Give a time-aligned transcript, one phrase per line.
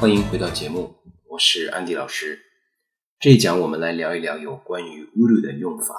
[0.00, 0.96] 欢迎回到节目，
[1.28, 2.40] 我是安迪老师。
[3.18, 5.94] 这一讲我们来聊一聊有关于 uru 的用法。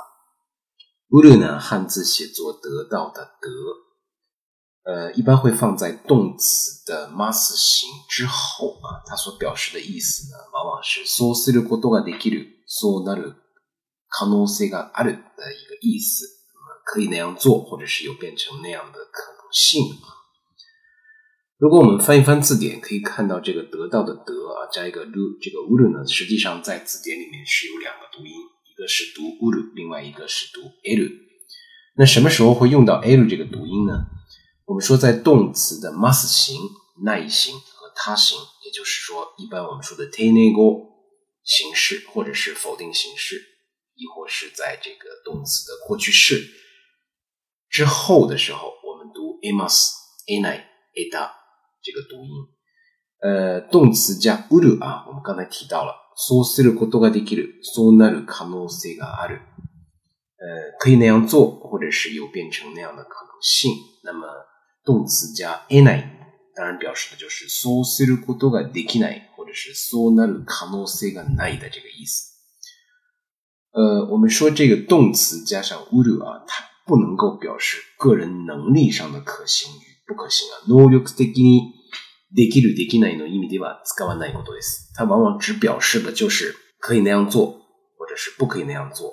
[1.08, 13.36] uru 呢，汉字写作得到的得，呃，一般会放在动词的 mas 形之后啊，它所表示的意思呢，往往是そうすることができる、そうなる
[14.10, 16.26] 可能性がある的一个意思，
[16.84, 20.18] 可以那样做，或者是有变成那样的可能性啊。
[21.59, 31.11] 如果我们翻一翻字典，可以看到这个得到的得啊，加一个 lu，这个 uru 呢，实际上在字典里面是有两个读音，一个是读 uru，另外一个是读 elu。
[31.97, 34.05] 那什么时候会用到 elu 这个读音呢？
[34.67, 36.61] 我们说在动词的 mas 形、
[37.07, 38.37] 奈形和他形，
[38.67, 40.91] 也就是说，一般我们说的 tenego
[41.43, 43.43] 形式或者是否定形式，
[43.95, 46.51] 亦或是在这个动词的过去式
[47.71, 51.46] 之后的时候，我们读 emas，enai，ada。
[51.86, 52.30] 这个读音，
[53.22, 59.40] 呃，动词加 uru 啊，我们刚才提到了，そうすることができる、そうなる可能性がある，
[60.38, 63.72] 呃，可以那样做，或者是有变成那样的可能性。
[64.04, 64.28] 那么
[64.84, 66.04] 动词加 enai，
[66.56, 72.32] 当然表示的就是そうすることができない，或者是そうなる可能性がない的这个意思。
[73.74, 80.68] 呃，我们说这个动词加上 uru 啊，它不能够表示个人能力上的可行与不可行啊。
[80.68, 81.72] 能力的に
[82.36, 84.94] できるできないの意味では使わないことです。
[84.96, 87.62] 它往往只表示的就是可以那样做，
[87.98, 89.12] 或者是不可以那样做，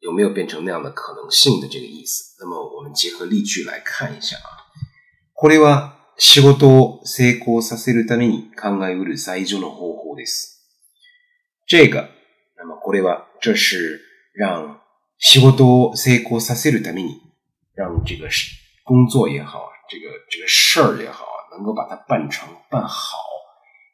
[0.00, 2.36] 有没有变成那样的可能性的这个意思。
[2.40, 4.66] 那么我们结合例句来看一下啊。
[5.34, 10.60] これは仕事を成功させるために考えうる最上の方法です。
[11.66, 12.08] 这个，
[12.56, 14.00] 那么これは这是
[14.34, 14.80] 让
[15.18, 17.20] 仕事を成功させるために
[17.74, 18.28] 让这个
[18.84, 21.26] 工作也好，这个这个事儿也好。
[21.56, 23.16] 能够把它办成、办好，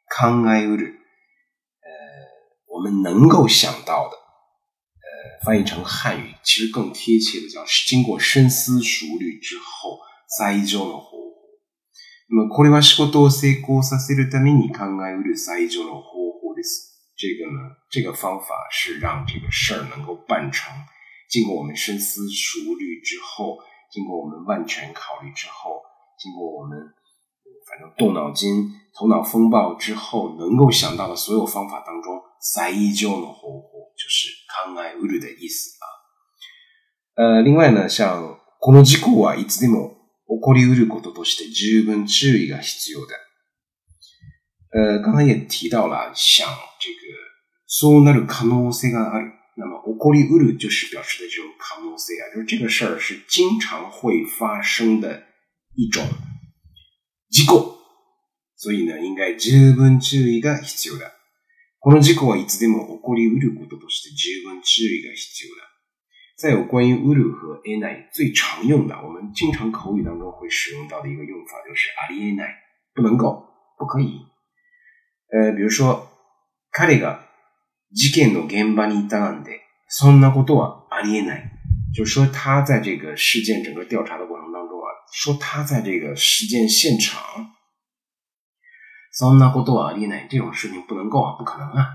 [0.09, 0.97] 康埃乌日，
[1.81, 1.91] 呃，
[2.67, 9.99] 我们能够想到的，呃，翻译成汉语其实更贴切的叫是经过深思熟虑之后，
[10.39, 11.07] 最终的方法。
[12.29, 16.89] 那么，これは仕事を成功させるために考えうる最終の方法です。
[17.15, 20.73] 这个呢，这个方法是让这个事儿能够办成，
[21.29, 23.59] 经过我们深思熟虑之后，
[23.91, 25.83] 经过我们万全考虑之后，
[26.17, 26.93] 经过我们。
[27.67, 32.21] 反正动脑筋、头脑风暴之后，能够想到的所有方法当中，
[32.53, 35.85] 最终的方法就是考えうる的意思啊。
[37.15, 39.97] 呃，另外呢，像この事故はいつでも
[40.27, 43.15] 起こりうることとして十分注意が必要的。
[44.73, 46.47] 呃，刚才也提到了，想
[46.79, 46.97] 这个
[47.67, 49.31] そうなる可能性がある。
[49.57, 55.23] 那么起こりうる就是表示的这种可能性啊，就是这个事儿是经常会发生的
[55.75, 56.05] 一种。
[57.36, 57.76] 事故。
[58.56, 61.12] 所以呢，应该十分注意が必要だ。
[61.80, 65.62] この事故はいつでも起こりうることとして十分注意が必要だ。
[66.38, 72.48] 再有关于 uru 和 a 奈最常用的，我们经常口语当中会使用到的一个用法就是ありえない，
[72.94, 73.44] 不能够，
[73.76, 74.22] 不可以。
[75.28, 76.08] 呃，比如说，
[76.72, 77.20] 彼が
[77.92, 81.52] 事件の現場にいたんで、そんなことはありえない。
[81.94, 84.55] 就是说，他在这个事件整个调查的过程中，
[85.12, 87.20] 说他在这个事件现场，
[89.12, 91.86] 桑纳过多啊，丽奈这种事情不能够啊，不可能啊，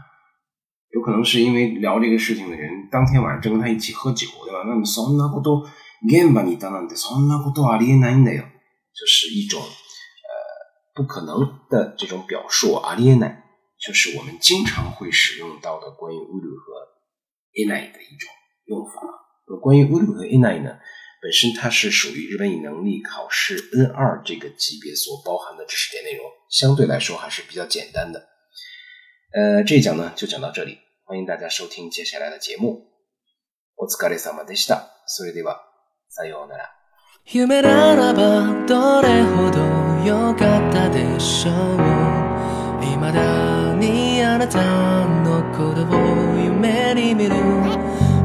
[0.89, 4.63] 有可能是因为聊这个事情的人当天晚上正跟他一起喝酒，对吧？
[4.65, 5.69] 那么桑纳过多，
[6.09, 9.67] 现把你当当的桑纳过多啊，丽奈的哟，就是一种呃
[10.95, 13.43] 不可能的这种表述啊，丽奈
[13.79, 16.87] 就是我们经常会使用到的关于乌鲁和
[17.53, 18.29] 伊奈的一种
[18.65, 18.93] 用法。
[19.61, 20.79] 关于 uru 和 inai 呢，
[21.22, 28.28] 本身它是属于日本语能力考试 N 二这个级别所包含的知识点内容，相对来说还是比较简单的。
[29.32, 32.86] 呃，这一讲呢就讲到这里，欢迎大家收听接下来的节目。
[33.76, 34.90] お疲れ様でした。
[35.06, 35.60] それでは
[36.08, 36.70] さようなら。
[37.26, 39.60] 夢ならばどれほど
[40.06, 41.76] 良かったでしょう。
[42.80, 44.60] 未だにあなた
[45.24, 47.34] のことを夢に見る。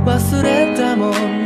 [0.05, 1.44] 忘れたもん